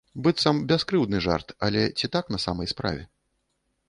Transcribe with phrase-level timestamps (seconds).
[0.27, 3.03] Быццам, бяскрыўдны жарт, але ці так на самай справе?